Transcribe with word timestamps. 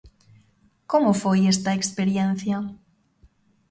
Como 0.91 1.11
foi 1.21 1.39
esta 1.53 1.71
experiencia? 1.79 2.57